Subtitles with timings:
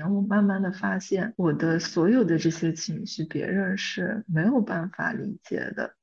[0.00, 5.94] 年，我慢慢的发现，我的所有的这些情绪，别人是没有办法理解的。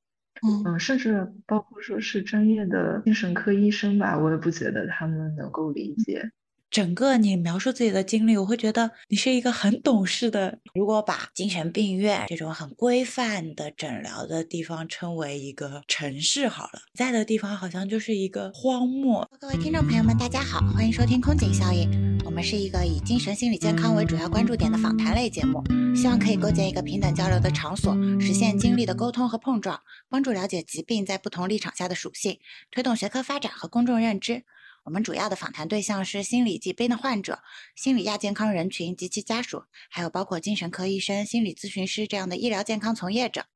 [0.65, 6.31] 嗯，甚至包括说是专业的精神科医生吧，我也不觉得他们能够理解。
[6.70, 10.60] 整个你描述自己的经历，我会觉得你是一个很懂事的。
[10.74, 19.27] 如果把精神病院这种很规范的诊疗的地方称为一个城市好了，在的地方好像就是一个荒漠。
[19.40, 22.18] 各位听众朋友们，大家好，欢迎收听空警效应。
[22.26, 25.63] 我们是一个以精神心理健康为主要关注点的访谈类节目，
[25.96, 29.80] 希望可以构建一个平等交流的场所，实现经历的沟通和碰撞，
[30.10, 34.44] 帮助了解疾病在不同立场下的属性，推动学科发展和公众认知。
[34.88, 37.44] 我们主要的访谈对象是心理疾病的患者、
[37.76, 43.48] 心理亚健康人群及其家属，还有包括精神科医生、心理咨询师这样的医疗健康从业者。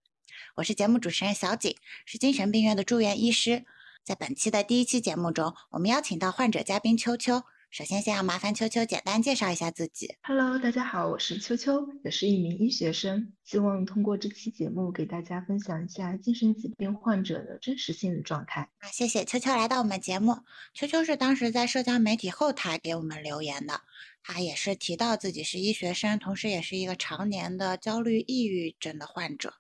[0.56, 3.64] 我是节目主持人小景，是精神病院的住院医师。
[4.04, 7.44] 在本期的第一期节目中，我们邀请到患者嘉宾秋秋。
[7.72, 10.14] 首先，先要麻烦秋秋简单介绍一下自己。
[10.24, 13.32] Hello，大家好，我是秋秋，也是一名医学生。
[13.46, 18.70] 希望通过这期节目给大家分享一下精神疾病患者的真实心理状态。
[18.80, 20.40] 啊，谢谢秋秋来到我们节目。
[20.74, 23.80] 秋秋是当时在社交媒体后台给我们留言的，
[24.22, 29.54] 他也是提到自己是医学生，同时也是一个常年的焦虑抑郁症的患者。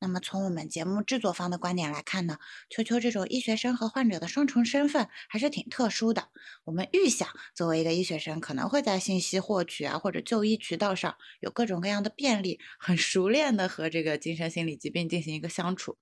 [0.00, 2.38] 那么从我们节目制作方的观点来看呢，
[2.70, 6.28] 秋秋这种医学生和患者的双重身份还是挺特殊的。
[6.64, 15.98] 我们预想，作为一个医学生，可能会在信息获取啊或者就医渠道上有各种各样的便利，很熟练的和这个精神心理疾病进行一个相处。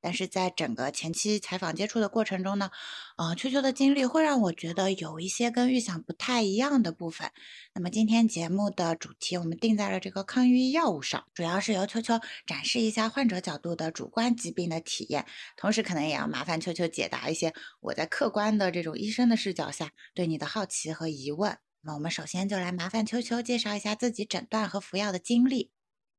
[0.00, 2.70] 但是在整个前期采访接触的过程中呢，
[3.16, 7.30] 呃，秋秋的经历会让我觉得有一些跟预想不太一样的部分。
[7.74, 15.26] 那么今天节目的主题我们定在了这个抗抑郁药物上，主要是由秋秋展示一下患者角度的主观疾病的体验，
[15.56, 21.58] 同时可能也要麻烦秋秋解答一些我在客观的这种医生的视角下对你的好奇和疑问。
[21.82, 25.70] 那我们首先就来麻烦秋秋介绍一下自己诊断和服药的经历。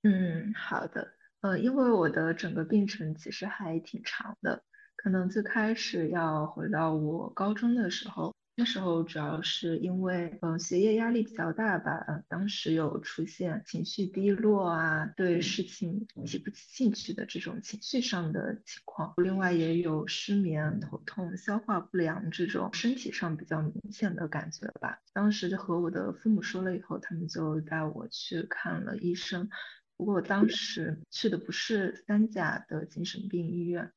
[0.03, 1.20] 嗯，好的。
[1.41, 4.63] 呃，因为我的整个病程其实还挺长的，
[4.95, 24.99] 可能最开始要回到我高中的时候，那时候主要是因为呃学业压力比较大吧，呃当时有出现情绪低落啊，对事情提不起兴趣的这种情绪上的情况，另外也有失眠、头痛、消化不良这种身体上比较明显的感觉吧。
[25.11, 29.49] 当时就和我的父母说了以后，他们就带我去看了医生。
[30.01, 33.91] 不过我当时去的不是三甲的精神病医院，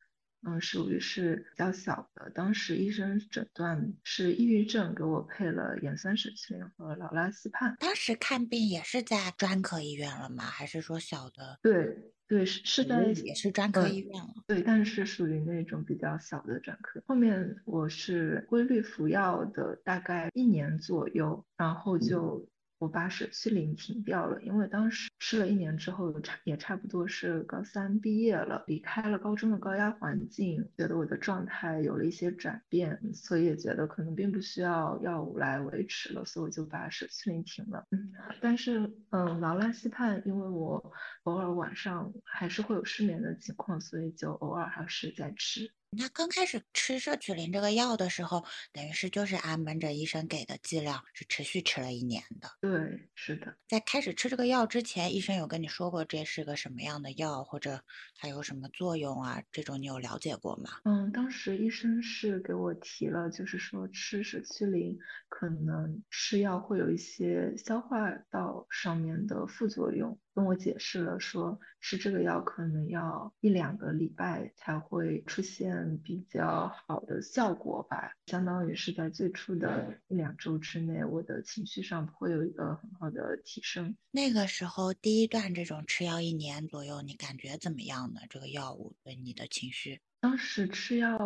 [0.47, 2.29] 嗯，属于是比较小的。
[2.35, 7.75] 当时医生诊断是抑郁症，给我配了盐酸水淇灵和劳拉西泮。
[7.79, 10.45] 当时看病也是在专科医院了吗？
[10.45, 11.59] 还是说小的？
[11.63, 14.35] 对对，是是在也是专科医院了。
[14.47, 17.03] 对，但是属于那种比较小的专科。
[17.07, 22.47] 后面我是规律服药的，大概一年左右，然后就。
[22.85, 37.87] 我把舍曲林停掉了，因为当时吃了一年之后，差也差不多是高三毕业了，离开了高中的高压环境，觉得我的状态有了一些转变，所以也觉得可能并不需要药物来维持了，所以我就把舍曲林停了。
[37.91, 38.13] 嗯，
[38.43, 45.71] 但是嗯，劳拉西泮，因为我偶尔晚上还是会有失眠的情况，所以就偶尔还是在吃。
[45.97, 52.49] 那刚开始吃舍曲林这个药的时候，等于是就是按门诊医生给的剂量，是持续吃了一年的。
[52.61, 53.55] 对，是的。
[53.69, 57.83] 在开始吃这个药之前，医生有跟你说过这是个什么样的药，或者
[58.17, 59.43] 它有什么作用啊？
[59.53, 60.71] 这种你有了解过吗？
[60.85, 70.19] 嗯，当时医生是给我提了，就是说吃舍曲林可能吃药会有一些消化道上面的副作用。
[70.35, 83.97] 跟我解释了，说吃这个药可能要一两个礼拜才会出现比较好的效果吧，相当于是在最初的一两周之内，我的情绪上不会有一个很好的提升。
[84.11, 88.21] 那个时候第一段这种吃药一年左右，你感觉怎么样呢？
[88.29, 90.01] 这个药物对你的情绪？
[90.19, 91.17] 当时吃药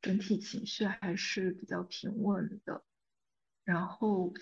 [0.00, 2.82] 整体情绪还是比较平稳的，
[3.62, 4.34] 然后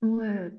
[0.00, 0.52] 因为。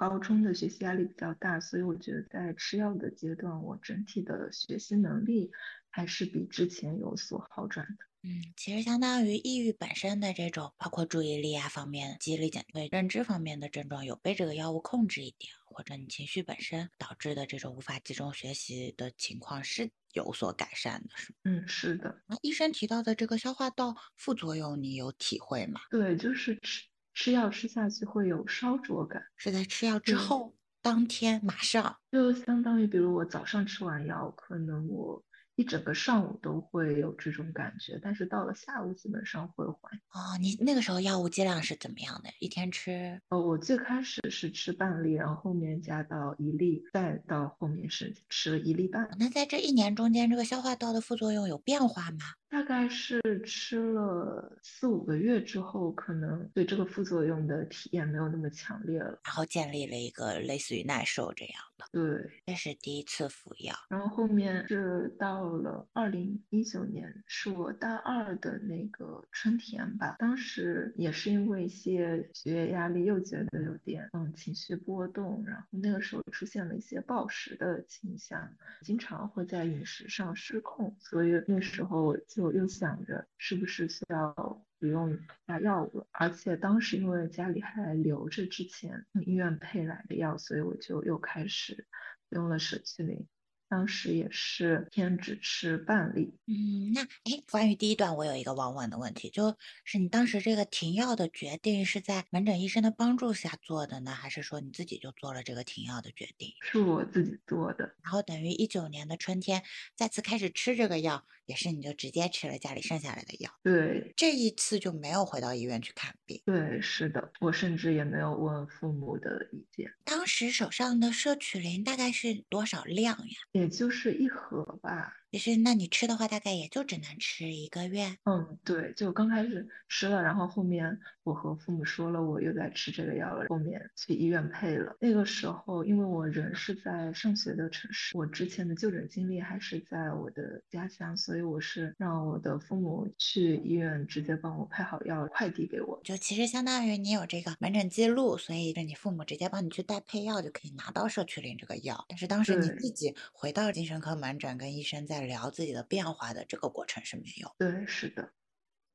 [0.00, 5.50] 高中的学习压力比较大，所以我觉得在吃药的阶段，我整体的学习能力
[5.90, 8.04] 还是比之前有所好转的。
[8.22, 21.38] 嗯，其实相当于抑郁本身的这种，包括注意力啊方面、记忆力减退、认知方面的症状，有被这个药物控制一点，或者你情绪本身导致的这种无法集中学习的情况是有所改善的，是吗？
[21.44, 22.22] 嗯，是的。
[22.26, 25.80] 那医生提到的这个消化道副作用，你有体会吗？
[25.90, 26.89] 对，就是吃。
[27.22, 35.22] 吃药吃下去会有烧灼感，是在吃药之后当天马上，就相当于比如我早上吃完药，可能我
[35.54, 39.92] 一一整个上午都会有这种感觉，但是到了下午基本上会缓。
[40.14, 42.30] 哦，你那个时候药物剂量是怎么样的？
[42.38, 43.20] 一天吃？
[43.28, 49.10] 哦，我最开始是吃半粒，然后后面加到一粒，再到后面是吃了一粒半。
[49.18, 52.20] 那在这一年中间，这个消化道的副作用有变化吗？
[52.50, 61.86] 大概是吃了四五个月之后，可能对这个副作用的体验没有那么强烈了，然后建立了一个类似于耐受这样的。
[61.92, 78.50] 对，这是第一次服药，然后后面是到了二零一九年，是我大二的那个春天吧，当时也是因为一些学业压力，又觉得有点嗯情绪波动，然后那个时候出现了一些暴食的倾向，
[78.82, 82.16] 经常会在饮食上失控，所以那时候。
[82.40, 91.86] 就又想着是不是需要不用下药物了，而且当时因为家里还留着之前医院配来的药，所以我就又开始
[92.30, 93.26] 用了舍去灵。
[93.68, 96.36] 当时也是天只吃半粒。
[96.48, 106.52] 嗯，那哎，关于第一段，我有一个忘问的问题，就是你当时这个停药的决定是在门诊医生的帮助下做的呢，还是说你自己就做了这个停药的决定？
[106.62, 107.94] 是我自己做的。
[108.02, 109.62] 然后等于一九年的春天
[109.94, 113.50] 再次开始吃这个药，也是你就直接吃了家里剩下来的药。
[113.64, 116.40] 对，这一次就没有回到医院去看病。
[116.46, 119.92] 对，是的，我甚至也没有问父母的意见。
[120.04, 123.34] 当时手上的摄取灵大概是多少量呀？
[123.50, 125.12] 也就是一盒吧。
[125.30, 128.16] 其实，那你吃的话，大概也就只能吃一个月。
[128.24, 134.96] 嗯，对，就刚开始吃了，然后后面我和父母说了，我又在吃这个药了，后面去医院配了。
[134.98, 146.00] 那个时候，因为我人是在上学的城市，我之前的就诊经历还是在我的家乡，所以我是让我的父母去医院直接帮我配好药，快递给我。
[146.02, 152.04] 就其实相当于你有这个门诊记录，所以是你父母直接帮你去代配药，就可以拿到社区领这个药。
[152.08, 155.19] 但是当时你自己回到精神科门诊跟医生在。
[155.26, 157.54] 聊自己的变化的这个过程是没有。
[157.58, 158.32] 对，是的。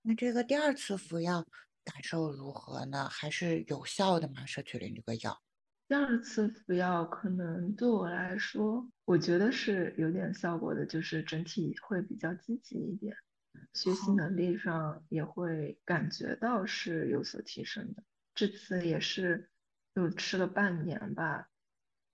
[0.01, 1.45] 那这个第二次服药
[1.83, 3.09] 感受如何呢？
[3.09, 4.45] 还是有效的吗？
[4.45, 5.41] 社区里这个药？
[5.87, 13.15] 第二次服药可能对我来说，我觉得是有点效果的，就是整体会比较积极一点，
[13.73, 18.03] 学习能力上也会感觉到是有所提升的。
[18.33, 19.49] 这次也是
[19.93, 21.49] 就吃了半年吧。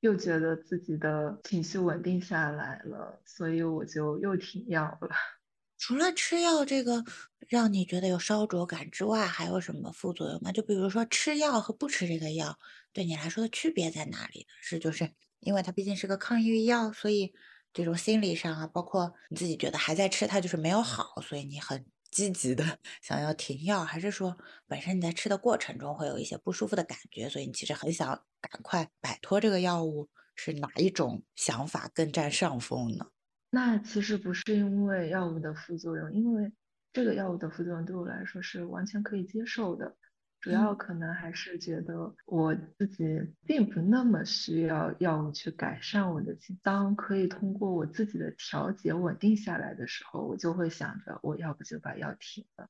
[0.01, 5.09] 又觉得自己的情绪稳定下来了，所以我就又停药了。
[5.79, 7.03] 除了吃药这个
[7.47, 10.51] 让你觉得有烧灼感之外，还有什么副作用吗？
[10.51, 12.59] 就比如说吃药和不吃这个药
[12.93, 14.45] 对你来说的区别在哪里？
[14.61, 15.09] 是就是
[15.39, 17.33] 因为它毕竟是个抗抑郁药，所以
[17.73, 24.37] 这种心理上啊，包括你自己觉得还在吃它就是没有好，所以你很积极的 想要停药，还是说
[24.67, 28.21] 本身你在吃的过程中会有一些不舒服的感觉，所以你其实很想。
[28.49, 33.05] 赶快摆脱这个药物，是哪一种想法更占上风呢？
[33.51, 36.51] 那其实不是因为药物的副作用，因为
[36.91, 39.95] 这个药物的副作用对我来说是完全可以接受的。
[40.41, 43.05] 主要可能还是觉得我自己
[43.45, 52.67] 并不那么需要药物去改善我的情当可以通过我自己的调节稳定下来的时候，我就会想着我要不就把药停了。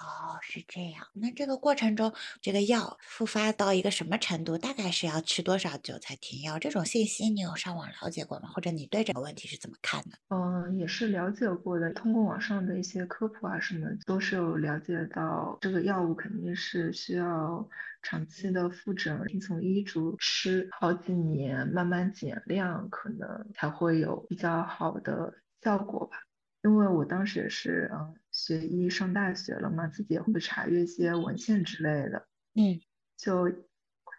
[0.00, 1.06] 哦，是这样。
[1.12, 6.58] 那这个过程中，这个药复发到一个什么程度，大概是要吃多少久才停药？
[6.58, 8.48] 这种信息你有上网了解过吗？
[8.48, 10.16] 或者你对这个问题是怎么看的？
[10.30, 11.92] 嗯，也是了解过的。
[11.92, 17.68] 通过网上的一些科普啊什么，都是有了解到，这个药物肯定是需要
[18.02, 26.16] 长期的复诊，听从医嘱吃好几年，慢慢减量，可能才会有比较好的效果吧。
[26.62, 32.80] 因为我当时也是嗯学医上大学了嘛，自己也会查阅一些文献之类的，嗯，
[33.16, 33.54] 就文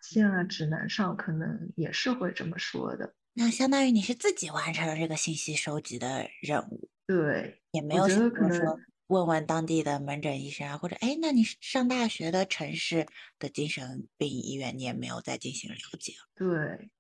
[0.01, 3.13] 献啊指南上可能也是会这么说的。
[3.33, 8.77] 那相当于你是自己完成了这个信息收集的任务，对，也没有什么说。
[9.11, 13.05] 问问当地的门诊医生啊，或者哎，那你上大学的城市
[13.37, 16.13] 的精神病医院，你也没有再进行了解。
[16.33, 16.47] 对，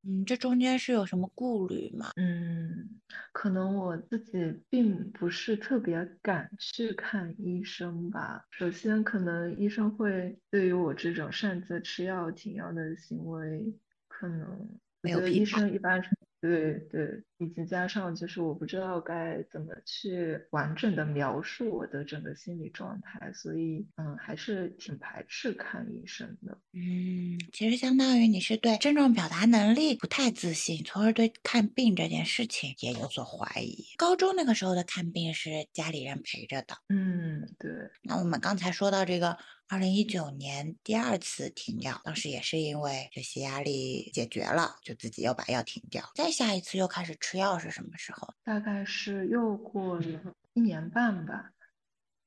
[0.03, 2.11] 嗯，这中间是有什么顾虑吗？
[2.17, 2.99] 嗯，
[3.31, 8.45] 可能我自己并不是特别敢去看医生吧。
[8.51, 13.73] 首先，可能医生会对于我这种擅自吃药停药的行为，
[14.09, 14.69] 可能
[15.01, 16.09] 没有医生一般是。
[16.41, 26.57] 对对，以及加上就是我不知道该怎么去完整的描述我的整个心理状态，所以嗯，还是挺排斥看医生的。
[26.73, 33.85] 嗯，其实相当于你是对症状表达能力不太自信，从而对看病这件事情也有所怀疑。
[33.97, 36.75] 高中那个时候的看病是家里人陪着的。
[36.89, 37.71] 嗯，对。
[38.01, 39.37] 那我们刚才说到这个。
[39.71, 46.11] 二零一九年第二次停药，当时也是因为学习压力解决了，就自己又把药停掉。
[46.13, 48.33] 再下一次又开始吃药是什么时候？
[48.43, 51.53] 大概是又过了一年半吧。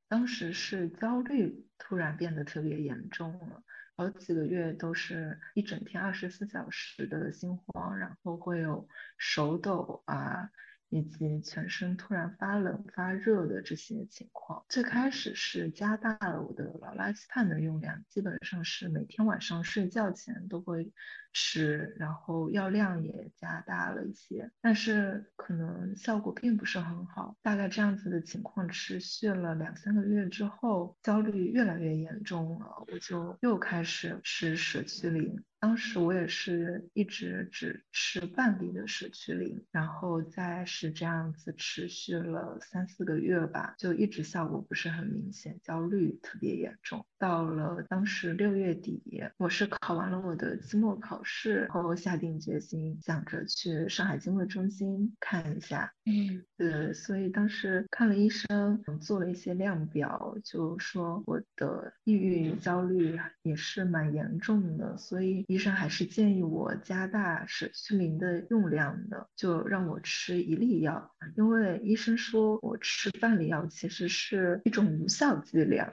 [0.09, 3.63] 当时是焦虑突然变得特别严重了，
[3.95, 10.49] 好几个月都是一整天二十四小时的心慌，然后会有手抖啊。
[10.95, 20.93] 以及全身突然发冷发热的这些情况，最开始是加大了我的老拉西泮的用量，基本上是每天晚上睡觉前都会
[21.35, 27.37] 吃，然后药量也加大了一些，但是可能效果并不是很好。
[27.43, 35.45] 大概这样子的情况持续了两三个月之后，焦虑越来越严重了，我就又开始吃舍曲林。
[35.61, 47.07] 当时我也是一直只吃半粒的舍曲林，然后再是这样子持续了三四个月吧，就一直效果不是很明显，焦虑特别严重。
[47.19, 55.93] 到了当时六月底，我是考完了我的期末考试，然后下定决心想着去上海经卫中心看一下。
[56.05, 65.45] 嗯，对，所以当时看了医生，做了一些量表，就说我的抑郁焦虑也是蛮严重的，所以。
[65.49, 75.93] 医生还是建议我加大舍曲林的用量的，就让我吃一粒药，因为医生说我吃半粒药其实是一种无效剂量，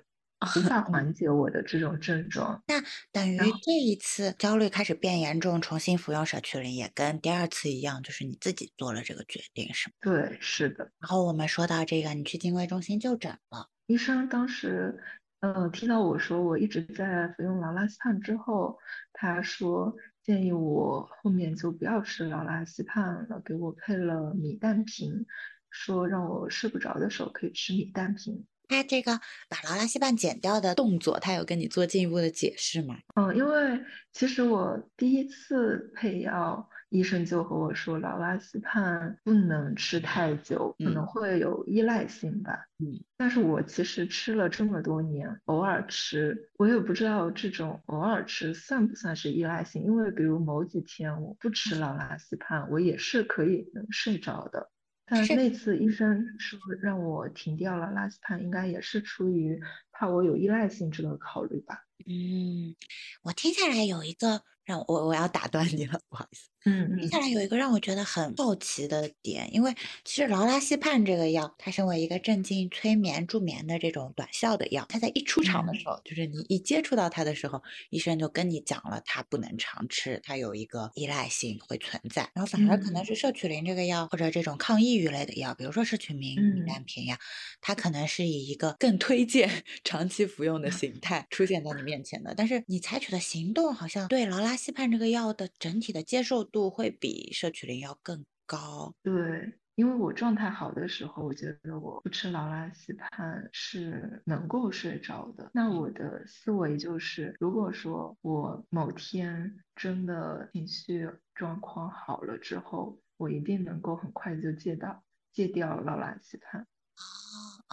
[0.57, 2.62] 无法缓解我的这种症状。
[2.67, 2.81] 那
[3.12, 9.93] 等于这一次焦虑开始变严重，重新服用舍曲林也跟第二次一样，就是你自己做了这个决定，是吗？
[10.01, 10.91] 对，是的。
[11.00, 15.00] 然后我们说到这个，你去精卫中心就诊了，医生当时。
[15.43, 18.77] 嗯，听到我说我一直在服用劳拉西泮之后，
[19.12, 19.91] 他说
[20.24, 25.25] 建议我后面就不要吃劳拉西泮了，给我配了米氮平，
[25.71, 28.45] 说让我睡不着的时候可以吃米氮平。
[28.72, 32.96] 他这个把劳拉西泮减掉的动作，他有跟你做进一步的解释吗？
[33.16, 33.80] 嗯，因为
[34.12, 36.68] 其实我第一次配药。
[36.92, 42.66] 医生就和我说，劳拉西泮不能吃太久，可能会有依赖性吧。
[42.80, 49.82] 嗯，但是我其实吃了这么多年，偶尔吃，我也不知道这种偶尔吃算不算是依赖性。
[49.86, 54.70] 因为比如某几天我不吃劳拉西泮，我也是可以能睡着的。
[55.12, 59.60] 但那次医生说让我停掉了拉西泮，应该也是出于
[59.91, 61.86] 怕我有依赖性质的考虑吧。
[62.08, 62.75] 嗯，
[63.24, 64.44] 我听下来有一个。
[64.63, 66.50] 让我我要打断你了，不好意思。
[66.65, 69.74] 嗯，接下来有一个让我觉得很好奇的点，因为
[70.06, 82.30] 其实劳拉西泮这个药，它身为一个镇静、催眠、助眠的这种短效的药，它在一出场的时候，就是你一接触到它的时候，医生就跟你讲了，它不能常吃，它有一个依赖性会存在。
[82.34, 87.18] 然后反而可能是摄曲林这个药，或者这种抗抑郁类的药，比如说摄曲明、米氮平呀，
[87.60, 92.36] 它可能是以一个更推荐长期服用的形态出现在你面前的。
[92.36, 98.93] 但是你采取的行动，好像对劳拉西泮这个药的整体的接受度会比摄取量要更高。
[99.03, 105.50] 对，因为我状态好的时候，我觉得我不吃劳拉西泮是能够睡着的。
[105.53, 116.65] 那我的思维就是，如果说我某天真的情绪状况好了之后，我一定能够很快就戒到戒掉劳拉西泮。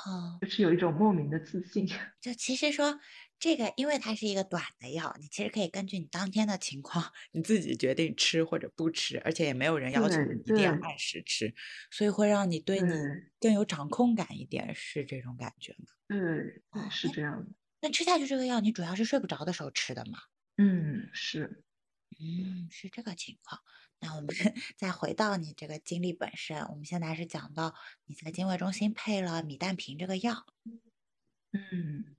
[0.07, 1.87] 哦，就是有一种莫名的自信。
[2.23, 2.99] 就其实说。
[3.39, 11.55] 这个，因为它是一个短的药，你其实可以根据你当天的情况，你自己决定吃或者不吃，而且也没有人要求你一定要按时吃，
[11.91, 12.93] 所以会让你对你
[13.41, 15.87] 更有掌控感一点，是这种感觉吗？
[16.09, 17.51] 嗯，对，是这样的。
[17.81, 20.19] 那吃下去这个药，你主要是睡不着的时候吃的吗？
[20.57, 21.63] 嗯，是，
[22.19, 23.61] 嗯，是这个情况。
[24.01, 24.29] 那我们
[24.77, 27.75] 再回到你这个经历本身，我们现在是讲到
[28.07, 30.45] 你在精卫中心配了米氮平这个药，
[31.53, 32.18] 嗯。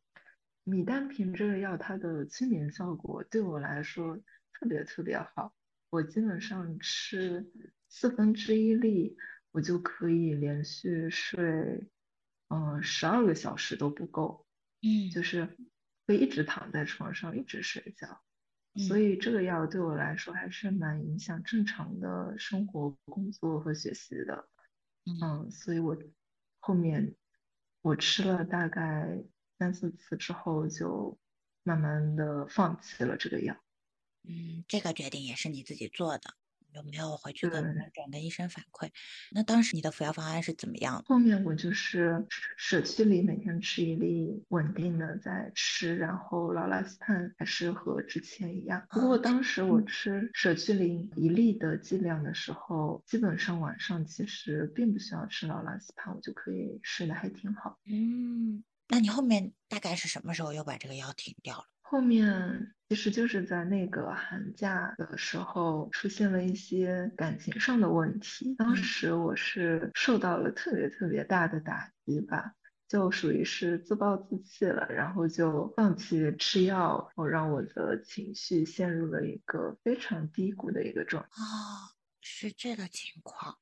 [0.69, 4.17] 米氮平这个药，它的催眠效果对我来说
[4.53, 5.51] 特别特别好。
[5.89, 7.51] 我基本上吃
[7.87, 9.17] 四分之一粒，
[9.49, 11.89] 我就可以连续睡，
[12.49, 14.45] 嗯，十二个小时都不够。
[14.81, 15.57] 嗯，就是
[16.05, 18.21] 会一直躺在床上一直睡觉。
[18.87, 24.47] 所以这个药对我来说还是蛮影响正常的生活、工作和学习的。
[25.19, 25.97] 嗯，所以我
[26.59, 27.15] 后面
[27.81, 29.23] 我吃了大概。
[29.59, 31.19] 三四次之后，就
[31.63, 33.55] 慢慢的放弃了这个药。
[34.23, 36.33] 嗯，这个决定也是你自己做的，
[36.73, 37.63] 有没有回去跟
[37.93, 38.89] 转跟医生反馈？
[39.31, 41.03] 那当时你的服药方案是怎么样？
[41.07, 42.25] 后面我就是
[42.57, 48.85] 舍曲林每天吃一粒，稳定的在吃，然后劳拉西泮还是和之前一样。
[48.89, 57.79] 不过当时我吃舍曲林一粒的剂量的时候，基本上晚上其实并不需要吃劳拉西泮，我就可以睡得还挺好。
[57.85, 58.63] 嗯。
[58.89, 61.65] 那你后面大概是什么时候又把这个药停掉了？
[61.81, 72.53] 后面其实就是在那个寒假的时候出现了一些感情上的问题，当时我是受到了特别特别大的打击吧。
[72.87, 81.29] 就属于是自暴自弃了，然后就放弃吃药，然后让我的情绪陷入了一个非常低谷的一个状态。
[81.29, 83.59] 哦，是这个情况。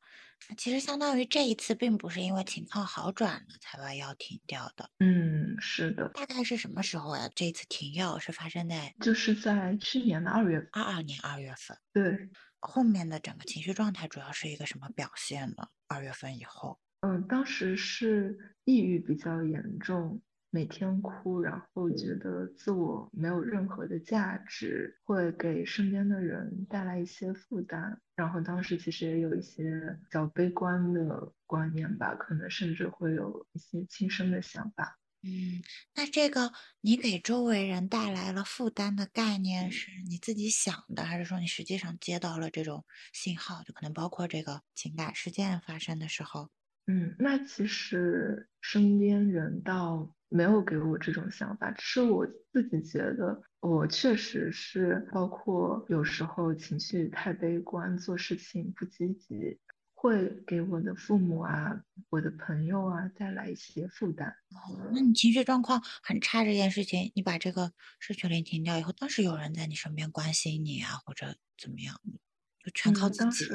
[0.50, 4.90] 那其实相当于这一次并不是因为情况好转了才把药停掉的。
[5.00, 6.08] 嗯，是的。
[6.10, 7.30] 大概是什么时候呀？
[7.36, 11.78] 这次停药是发生在就是在去年的二月份，二二年二月份。
[11.94, 12.30] 对。
[12.60, 15.68] 后面的整个情绪状态主要是一个什么表现呢？
[15.88, 16.80] 二月份以后。
[17.02, 28.02] 嗯，当时是抑郁比较严重，每天哭，然后觉得自我没有任何的价值，会给身边的人带来一些负担。
[28.16, 29.64] 然后当时其实也有一些
[30.04, 34.98] 比较悲观的观念吧，可能甚至会有一些轻生的想法。
[35.24, 35.62] 嗯，
[35.96, 43.64] 那这个你给周围人带来了负担的概念是你自己想的，还是说你实际上接到了这种信号？
[43.64, 46.50] 就可能包括这个情感事件发生的时候。
[46.88, 59.60] 嗯，那其实身边人倒没有给我这种想法，只是我自己觉得我确实是，包括有时候情绪太悲观，做事情不积极，
[59.94, 64.30] 会给我的父母啊、我的朋友啊带来一些负担。
[64.52, 72.00] 哦，那你情绪状况很差这件事情，你把这个社群铃停掉以后，当时有人在你身边关心你啊，或者怎么样，
[72.64, 73.46] 就全靠自己。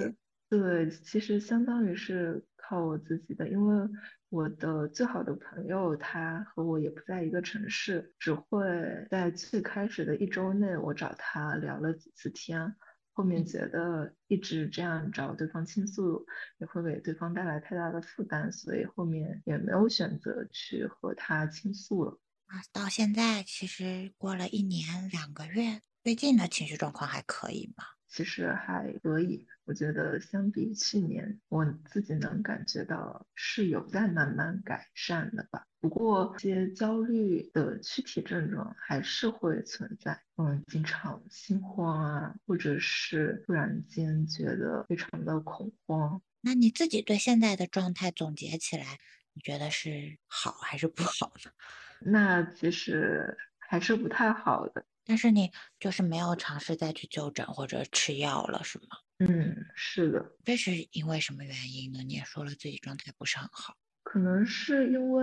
[0.50, 2.44] 对，其实相当于是。
[2.62, 3.88] 靠我自己的，因为
[4.28, 12.74] 我的最好的朋友他和我也不在一个城市，只会在最开始的一周内我找他聊了几次天，
[13.12, 16.24] 后面觉得一直这样找对方倾诉
[16.58, 22.18] 也会给对方带来太大的负担，所以后面也没有选择去和他倾诉了。
[22.46, 27.84] 啊，到现在其实过了一年两个月，最近的情绪状况还可以吗？
[28.08, 35.64] 其实还可以，我觉得相比去年，我自己能感觉到是有在慢慢改善的吧。
[35.80, 46.20] 不过，一些焦虑的躯体症状还是会存在，嗯，经常心慌啊，或者是突然间觉得非常的恐慌。
[46.40, 48.98] 那你自己对现在的状态总结起来，
[49.32, 51.50] 你觉得是好还是不好呢？
[52.04, 54.84] 那其实还是不太好的。
[55.04, 58.86] 但是你就是没有尝试再去就诊或者吃药了，是吗？
[59.18, 60.24] 嗯，是的。
[60.44, 62.02] 这是因为什么原因呢？
[62.02, 65.22] 你也说了自己状态不是很好，可能是因为。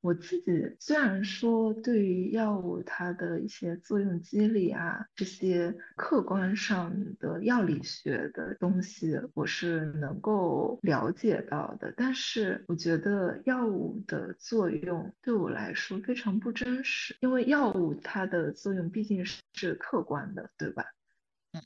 [0.00, 20.84] 我自己虽然说对于药物它的一些作用机理啊，这些客观上的药理学的东西我是能够了解到的，但是我觉得药物的作用对我来说非常不真实，因为药物它的作用毕竟是客观的，对吧？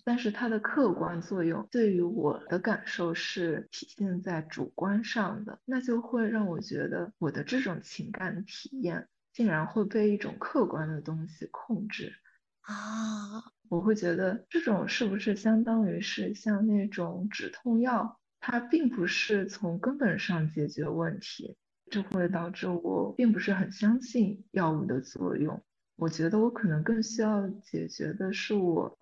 [0.02, 12.14] 但是它的客观作用对于我的感受是体现在主观上的，那就会让我觉得我的这种情感体验竟然会被一种客观的东西控制
[12.62, 13.44] 啊！
[13.68, 21.56] 我会觉得这种是不是相当于是像那种止痛药，它并不是从根本上解决问题，
[21.90, 25.62] 这会导致我并不是很相信药物的作用。
[25.96, 28.98] 我觉得我可能更需要解决的是我。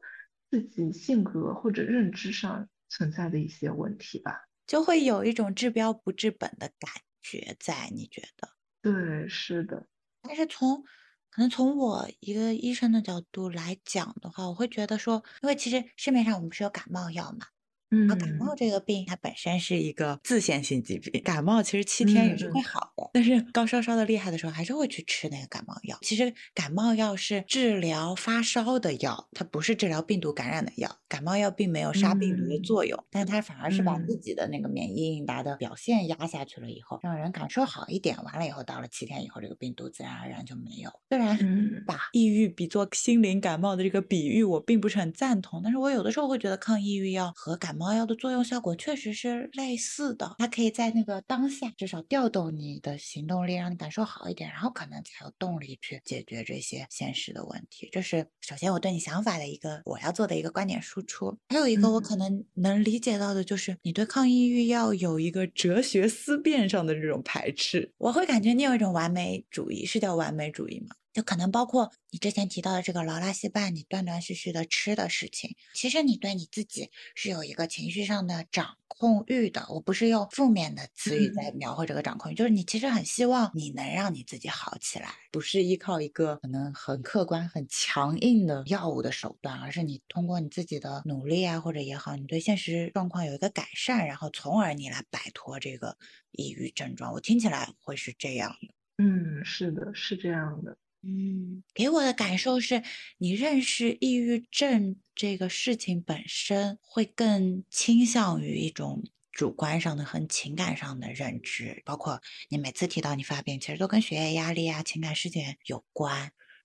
[0.53, 7.89] 自己性格或者认知上存在的一些问题吧，就会有一种治标不治本的感觉在。
[7.91, 8.51] 你觉得？
[8.83, 9.87] 对，是的。
[10.21, 10.83] 但是从
[11.31, 17.47] 可能从我一个医生的角度来讲的话，我会觉得说，因为其实市面上我们是有感冒药嘛。
[17.93, 25.99] 嗯，感冒这个病它本身是一个自限性疾病，感冒其实七天也是会好的，但是高烧烧的厉害的时候，还是会去吃那个感冒药。
[26.01, 30.91] 其实感冒药是治疗发烧的药，它不是治疗病毒感染的药。
[31.07, 38.17] 感冒药并没有杀病毒的作用，但它反而是把自己的那个免疫应答的表现压下去了以后，让人感受好一点。
[38.25, 40.91] 完了以后，到了七天以后，这个病毒自然而然就没有。
[41.11, 41.39] 虽然
[41.87, 47.82] 把抑郁比作心灵感冒的这个比喻，我并不是很赞同，但是我有的时候会觉得抗抑郁药和感冒。
[47.83, 57.89] 感冒药的作用效果确实是类似的，它可以在那个当下至少调动你的行动力，让你感受好一点，然后可能才有动力去解决这些现实的问题。
[57.91, 61.37] 这是首先我对你想法的一个我要做的一个观点输出。
[61.49, 67.93] 还有一个我可能能理解到的就是你对抗抑郁药有一个哲学思辨上的这种排斥。
[67.99, 70.95] 我会感觉你有一种完美主义，是叫完美主义吗？
[71.13, 79.67] 就可能包括你之前提到的这个劳拉西泮，你断断续续的吃的事情，其实你对你自己是有一个情绪上的掌控欲的。
[79.69, 95.97] 我不是用负面的词语在描绘这个掌控欲，就是你其实很希望你能让你自己好起来，不是依靠一个可能很客观、很强硬的药物的手段，而是你通过你自己的努力啊，或者也好，你对现实状况有一个改善，然后从而你来摆脱这个
[96.33, 97.13] 抑郁症状。
[97.13, 98.75] 我听起来会是这样的。
[98.99, 100.77] 嗯，是的，是这样的。
[101.05, 102.83] 嗯，给我的感受是，
[103.19, 111.83] 你认识抑郁症这个事情本身，会更倾向于一种主观上的、和情感上的认知。
[111.85, 116.17] 包括你每次提到你发病，其实都跟学业压力啊、情感事件有关，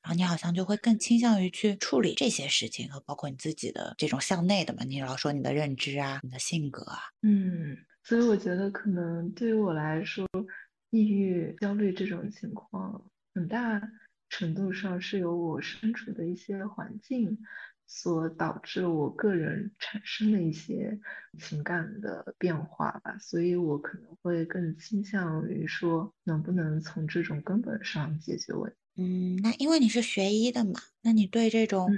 [0.03, 4.83] 然后你好像就会更倾向于去处理这些事情，和包括你自己的这种向内的嘛。
[4.83, 10.27] 你老说你的认知啊、你的性格啊，嗯，所以我觉得可能对于我来说，
[10.91, 13.81] 抑郁、焦虑这种情况很大。
[14.29, 17.37] 程度上是由我身处的一些环境
[17.85, 20.99] 所导致我个人产生的一些
[21.39, 28.77] 情感的变化吧，所以我可能会更倾向于说能不能从这种根本上解决问题。
[29.01, 31.89] 嗯，那因为你是学医的嘛，那你对这种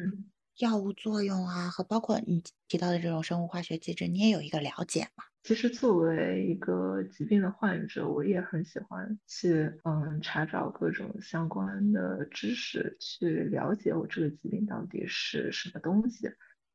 [0.57, 5.23] 药物作用啊和包括你提到的这种生物化学机制，你也有一个了解吗？
[5.41, 16.29] 其实作为一个疾病的患者，我也很喜欢去嗯查找各种相关的知识，去了解我这个疾病到底是什么东西。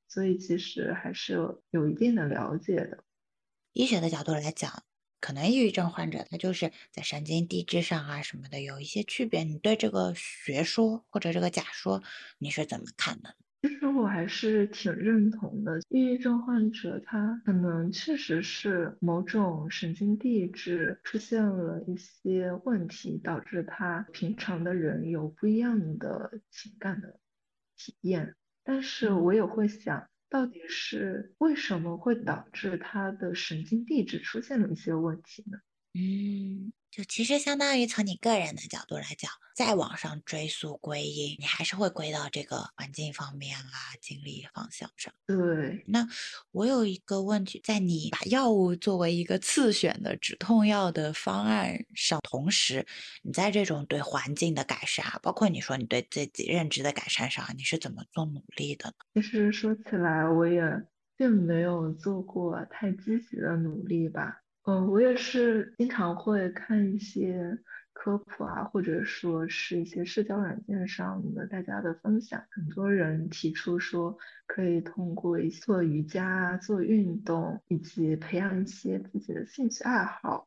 [0.09, 1.35] 所以其实还是
[1.71, 3.05] 有一定的了解的。
[3.73, 4.85] 医学的角度来讲，
[5.21, 9.45] 可能抑郁症患者他就是在神经递质上啊什么的有一些区别。
[9.45, 12.03] 你对这个学说或者这个假说
[12.39, 13.35] 你是怎么看的？
[13.65, 27.19] 其实我还是挺认同的，抑郁症患者他可能确实是某种神经递质出现了一些问题，导致他平常的人有不一样的情感的
[27.75, 28.35] 体验。
[28.63, 35.57] 但是我也会想，到底是为什么会导致他的神经递质出现了一些问题呢？
[35.95, 36.71] 嗯。
[36.91, 45.15] 就其实相当于从你个人的角度来讲，再往上追溯归因，你还是会归到这个环境方面啊、经历方向上。
[45.27, 46.07] 对，那
[46.51, 52.85] 我有一个问题，在你把药物作为一个次选的止痛药的方案上，同时，
[53.23, 58.95] 你在这种对环境的改善，包括你说你对自己认知的改善上，你是怎么做努力的呢？
[59.15, 60.63] 其实说起来，我也
[61.17, 64.41] 并没有做过太积极的努力吧。
[64.67, 67.57] 嗯，我也是经常会看一些
[67.95, 80.47] 科普啊，或者说是一些社交软件上的大家的分享，很多人提出说可以通过做瑜伽、做运动，以及培养一些自己的兴趣爱好。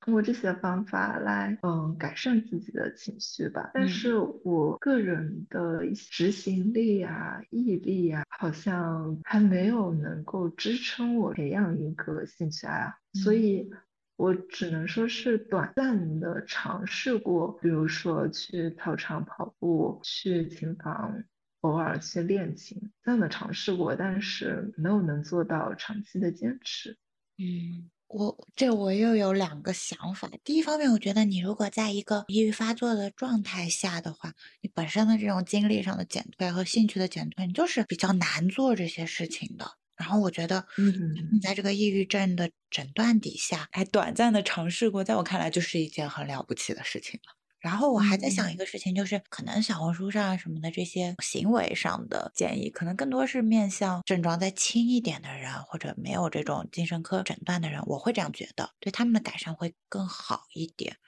[0.00, 3.70] 通过这些方法来，嗯，改善自己的情绪吧。
[3.72, 13.70] 但是我个人的一些执行力啊、毅力啊，好像还没有能够支撑我培养一个兴趣爱好，所以
[14.16, 21.24] 我只能说是短暂的尝试过，比如说去操场跑步，去琴房
[21.60, 26.96] 偶尔去练琴，这样的尝试过，但是没有能做到长期的坚持。
[27.38, 27.90] 嗯。
[28.06, 30.30] 我这我又有两个想法。
[30.44, 39.66] 第一方面，我觉得你如果在一个抑郁发作的状态下的话，你本身的这种精力上的减退和兴趣的减退，你就是比较难做这些事情的。
[39.96, 40.92] 然后我觉得，嗯，
[41.32, 47.34] 你在这个抑郁症的诊断底下，还短暂的尝试过，在我看来就是一件很了不起的事情了。
[47.60, 60.98] 然后我还在想一个事情，就是可能小红书上什么的这些行为上的建议，可能更多是面向症状再轻一点的人，或者没有这种精神科诊断的人，我会这样觉得，对他们的改善会更好一点。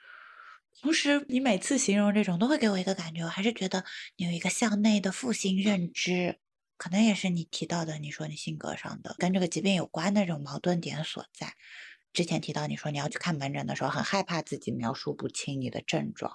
[0.81, 3.83] 同时，你每次形容这种，都会给我一个感觉，我还是觉得
[4.15, 6.39] 你有一个向内的负性认知，
[6.77, 11.53] 可能也是你提到的，你说你性格上的跟这个疾病有关的这种矛盾点所在。
[12.13, 16.33] 之前提到你说你要去看门诊的时候，很害怕自己描述不清你的症状。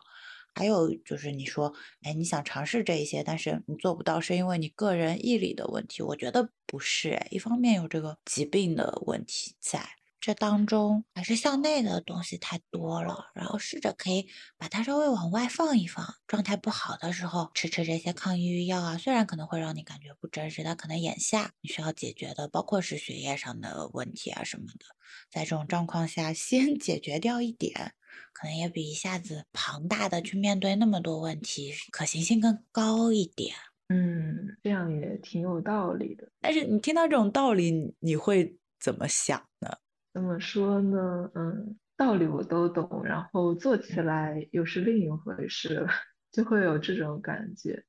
[0.55, 6.03] 还有就是你说，哎，你想尝试这一些，但是你做不到，是因为你个人毅力的问题？
[6.03, 9.81] 我觉得不是，哎，一方面有这个疾病的问题在
[10.23, 13.27] 这当中，还是向内的东西太多了。
[13.35, 16.15] 然后试着可以把它稍微往外放一放。
[16.29, 24.87] 状态不好的时候，吃吃这些抗抑郁药啊，虽然可能会让你感觉不真实，但可能眼下你需要解决的，包括是学业上的问题啊什么的，
[25.29, 27.95] 在这种状况下先 解决掉一点。
[28.33, 33.55] 可能也比一下子庞大的去面对那么多问题可行性更高一点。
[33.89, 36.31] 嗯，这样也挺有道理的。
[36.41, 39.71] 但是你听到这种道理，你会怎么想呢？
[40.13, 41.31] 怎么说呢？
[41.35, 45.89] 嗯，道理我都懂，然后做起来又是另一回事了。
[46.33, 47.85] 就会有这种感觉。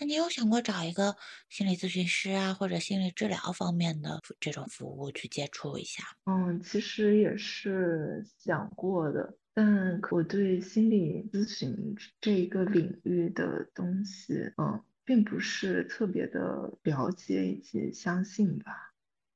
[0.00, 1.14] 那你有想过找一个
[1.50, 6.02] 心理咨询师啊，或者心理治疗方面的这种服务去接触一下？
[6.24, 18.72] 嗯，其实也是想过的，但我对心理咨询这一个领域的东西，嗯，并不是特别的了解以及相信吧。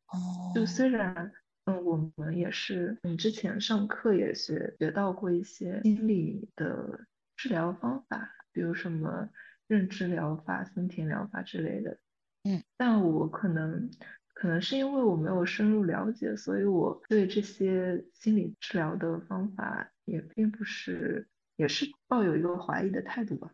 [0.06, 1.30] 哦，就虽然，
[1.66, 9.28] 嗯，我们也是，嗯，之前上课也学学到过一些心理的治疗方法，比如什么。
[9.68, 11.98] 认知疗法、森田疗法之类的，
[12.44, 13.90] 嗯，但我可能
[14.32, 21.26] 可能是因为我没有深入了解，所以我对这些心理治疗的方法也并不是，
[21.56, 23.50] 也是抱有一个怀疑的态度吧。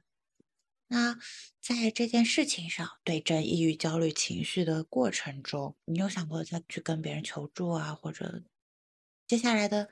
[0.92, 1.16] 那
[1.59, 8.42] 在这件事情上，对症抑郁、焦虑情绪的过程中，你有想过再去跟别人求助啊，或者
[9.26, 9.88] 接下来的？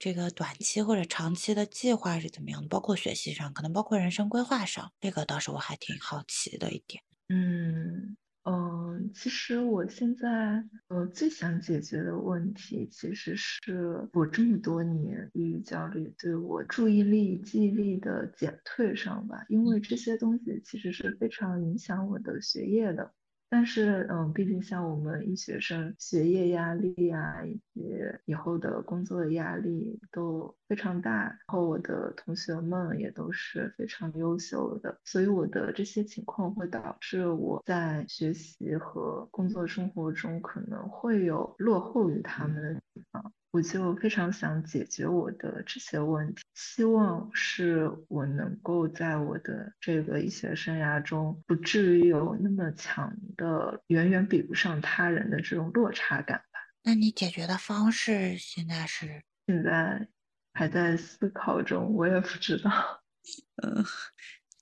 [0.00, 2.68] 这个短期或者长期的计划是怎么样的？
[2.68, 7.04] 包括学习上，可能包括人生规划上，这个倒是我还挺好奇的一点。
[7.28, 23.12] 嗯嗯，其实我现在呃最想解决的问题，其实是我这么多年抑郁焦虑对我注意力、记忆力的减退上吧，因为这些东西其实是非常影响我的学业的。
[23.54, 27.82] 但是，嗯，毕竟像我们医学生，学业压力啊，以及
[28.24, 31.24] 以后的工作压力都非常大。
[31.24, 43.34] 然后我的同学们也都是非常优秀的，所以我的这些情况会导致我在学习和工作生活中可能会有落后于他们的地方。
[43.52, 56.60] 我就非常想解决我的这些问题，希望是我能够在我的这个医学生涯中，不至于有那么强的远远比不上他人的这种落差感吧。
[56.82, 59.22] 那你解决的方式现在是？
[59.46, 60.08] 现在
[60.54, 63.02] 还在思考中，我也不知道。
[63.62, 63.84] 嗯，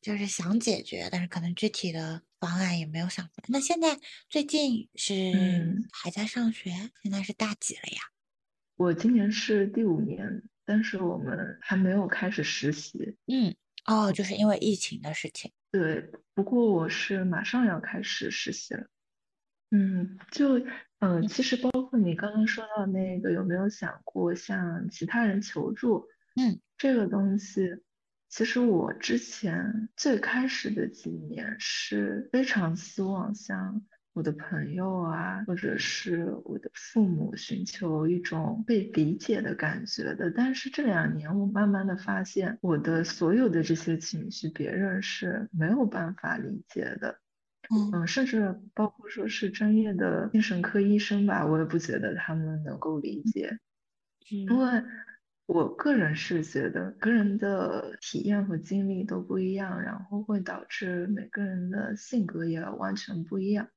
[0.03, 3.45] 就是想解决，但是可能具体的方案也没有想出来。
[3.51, 5.33] 那现在最近是
[5.93, 6.71] 还在上学？
[7.05, 8.01] 现在是大几了呀？
[8.81, 13.15] 我今年是第五年，但是我们还没有开始实习。
[13.27, 15.53] 嗯，哦，就是因为疫情的事情。
[15.71, 18.87] 对，不过我是马上要开始实习了。
[19.71, 20.65] 嗯，就
[21.01, 26.07] 嗯，其实包括你刚刚说到那个，有没有想过向其他人求助？
[26.37, 27.83] 嗯，这个东西，
[28.31, 33.83] 其实我之前最开始的几年是非常希望向。
[34.13, 40.31] 我的朋友啊，或者是我的父母，寻求一种被理解的感觉的。
[40.31, 47.21] 但是这两年，我慢慢的发现，我的所有的这些情绪，别人是没有办法理解的。
[47.93, 53.59] 嗯，甚至包括说是专业的精神科医生吧，我也不觉得他们能够理解。
[54.29, 54.83] 因为
[55.47, 63.69] 我个人是觉得，个人的体验和经历都不一样，然后会导致每个人的性格也完全不一样。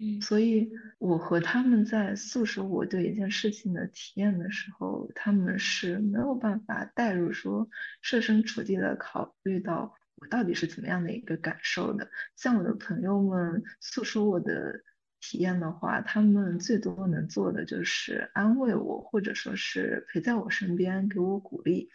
[0.00, 7.68] 嗯，所以我和他们在诉说我对一件事情的体验的时候，他们是没有办法带入说
[8.00, 12.08] 设身处地的考虑到我到底是怎么样的一个感受的。
[12.36, 14.82] 像我的朋友们诉说我的
[15.20, 21.88] 体验的话，他们最多能做的就是安慰我，或者说是陪在我身边给我鼓励。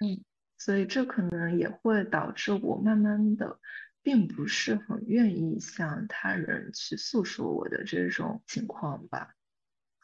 [0.00, 0.24] 嗯，
[0.56, 3.58] 所以这可能也会导致我慢慢的。
[4.02, 9.34] 并不是很愿意向他人去诉说我的这种情况吧？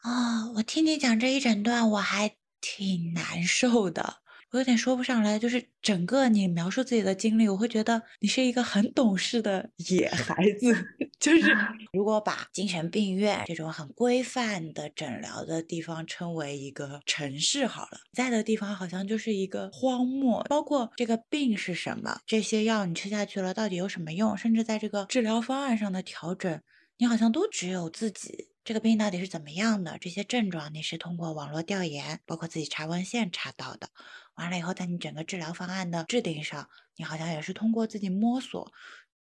[0.01, 4.21] 啊，我听你讲这一整段，我还挺难受的。
[4.51, 10.73] 我有点说不上来，就是整个你描述自己的经历，我会觉得你是一个很懂事的野孩子。
[11.19, 11.41] 就是
[11.91, 20.43] 如果把精神病院这种很规范的诊疗的地方称为一个城市好了，在的地方好像就是一个荒漠。
[20.47, 26.61] 包括这个病是什么，这些药你吃下去了到底有什么用，甚至在这个治疗方案上的调整，
[26.97, 28.49] 你好像都只有自己。
[28.63, 29.97] 这个病到底是怎么样的？
[29.99, 33.89] 这些症状你是通过网络调研，包括自己查文献查到的。
[34.37, 38.71] 完了以后，在你整个治疗方案的制定上，你好像也是通过自己摸索。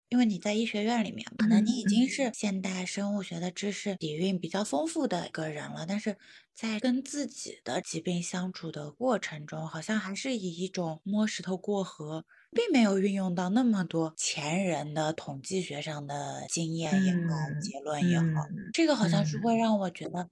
[0.08, 6.16] 因为你在医学院里面，可能你已经是现代生物学的知识底蕴比较丰富的一个人了，但是
[6.52, 20.28] 在跟自己的疾病相处的过程中，好像还是以一种摸石头过河，并没有运用到那么多前人的统计学上的经验也好、结论也好，这个好像是会让我觉得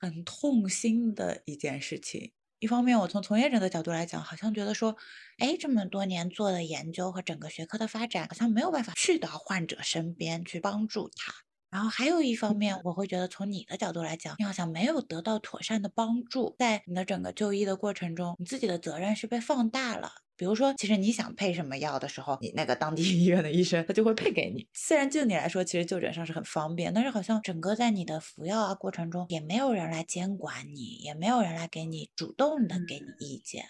[0.00, 2.32] 很痛心的一件事情。
[2.62, 4.96] 一方面，我从从业者的角度来讲，好像觉得说，
[5.38, 11.34] 哎，这么多年做的研究和整个学科的发展，好像没有办法去到患者身边去帮助他。
[11.72, 20.21] 然后还有一方面，我会觉得从你的角度来讲，你好像没有得到妥善的帮助，在你的整个就医的过程中，你自己的责任是被放大了。
[20.34, 24.66] 比如说，其实你想配什么药的时候，你那个当地 医院的医生他就会配给你。
[24.72, 33.66] 虽然就你来说，其实就诊上是很方便，但是好像整个在你的服药啊过程中，也没有人来监管你，也没有人来给你主动的给你意见。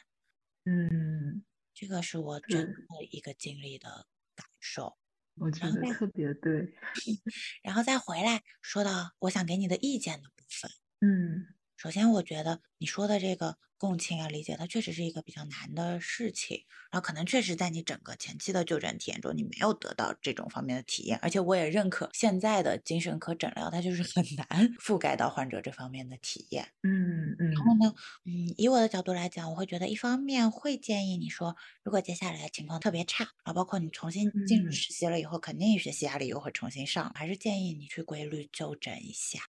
[0.64, 1.44] 嗯，
[1.74, 2.72] 这个是我整个
[3.10, 4.96] 一个经历的感受。
[5.36, 6.72] 我觉得特别对。
[7.62, 10.70] 然后再回来说到我想给你的意见的部分。
[11.00, 11.46] 嗯，
[11.76, 13.58] 首先我觉得你说的这个。
[13.82, 26.68] 共情啊，理解它确实是一个比较难的事情，然后可能确实在你整个前期的就诊体验中，你没有得到这种方面的体验，而且我也认可现在的精神科诊疗，它就是很 难覆盖到患者这方面的体验。
[26.84, 27.64] 嗯嗯。
[27.66, 39.51] 然后呢，嗯，以我的角度来讲，我会觉得一方面会建议你说，如果接下来情况特别差，然后包括你重新进入实习了以后，肯定学习压力又会重新上，还是建议你去规律就诊一下。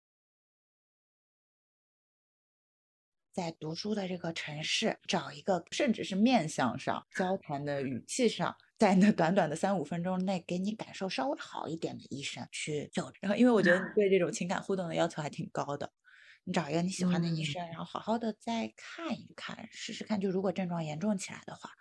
[3.33, 13.11] 在读书的这个城市，找一个甚至是面相上、交谈的语气上，在那短短的三五分钟内给你感受稍微好一点的医生去就。
[13.19, 15.91] 然后，因为我觉得你对这种情感互动的要求还挺高的，
[16.43, 20.21] 你找一个你喜欢的医生，然后好好的再看一看，试试看。
[20.21, 21.71] 就如果症状严重起来的话，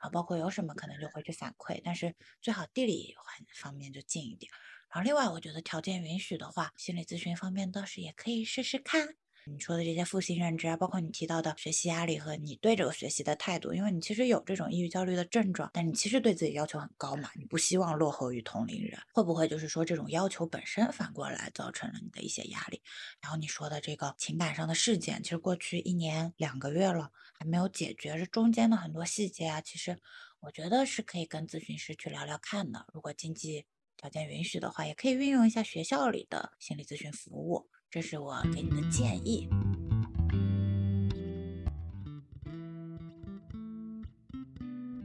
[0.00, 4.50] 然后包括有什么可能就会去反馈，但是最好地理环方面就近一点。
[4.92, 9.16] 然后另外，我觉得条件允许的话，心理咨询方面倒是也可以试试看。
[9.46, 22.82] 你说的这些负性认知啊，包括你提到的学习压力和你对这个学习的态度，因为你其实有这种抑郁焦虑的症状，但你其实对自己要求很高嘛，你不希望落后于同龄人，会不会就是说这种要求本身反过来造成了你的一些压力？
[23.22, 29.98] 然后你说的这个情感上的事件，其实过去一年两个月了还没有解决，这中间的很多细节啊，其实
[30.40, 32.84] 我觉得是可以跟咨询师去聊聊看的。
[32.92, 33.64] 如果经济
[33.96, 37.68] 条件允许的话，也可以运用一下学校里的心理咨询服务。
[37.90, 39.48] 这是我给你的建议。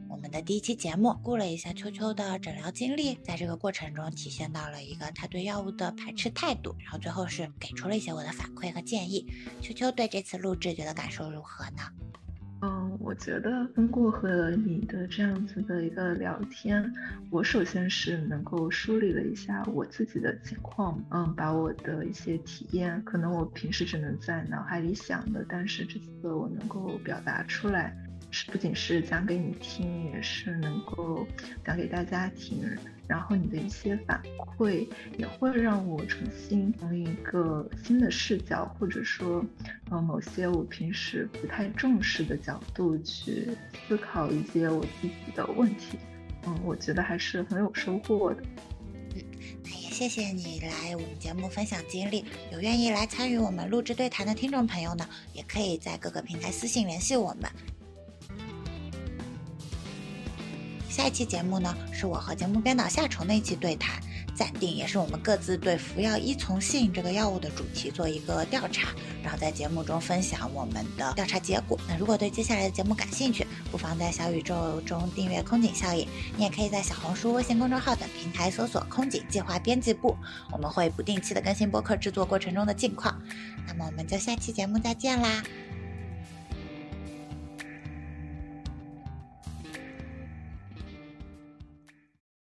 [0.10, 9.26] 我们的第一期节目顾了一下秋秋的诊疗经历，在这个过程中体现到了一个他对药物的排斥态度，然后最后是给出了一些我的反馈和建议。
[9.62, 11.84] 秋秋对这次录制觉得感受如何呢？
[13.04, 16.90] 我觉得通过和你的这样子的一个聊天，
[17.30, 27.94] 我首先是能够梳理了一下我自己的情况，嗯，把我的一些体验，可能我平时只能在脑海里想的，但是这次我能够表达出来。
[28.48, 31.26] 不仅是讲给你听，也是能够
[31.66, 32.64] 讲给大家听。
[33.06, 39.46] 然后你的一些反馈也会让我重新从一个新的视角，或者说，
[39.92, 43.50] 呃，某些我平时不太重视的角度去
[43.88, 46.00] 思考一些我自己的问题。
[46.46, 48.44] 嗯，我觉得还是很有收获的。
[49.16, 49.22] 嗯，
[49.64, 52.24] 那也谢谢你来我们节目分享经历。
[52.54, 57.52] 有愿意来参与我们录制对谈的听众朋友呢，也可以在各个平台私信联系我们。
[60.94, 64.00] 下一期节目呢，是我和节目编导夏虫的一期对谈，
[64.36, 68.90] 暂定也是我们各自对服药依从性这个药物的主题做一个调查，
[69.24, 71.80] 然后在节目中分享我们的调查结果。
[71.90, 80.16] 那如果对接下来的节目感兴趣，不妨在小宇宙中订阅空警效应，你也可以在小红书、微信公众号等平台搜索“空警计划编辑部”，
[80.54, 83.20] 我们会不定期的更新播客制作过程中的近况。
[83.66, 85.44] 那么我们就下期节目再见啦！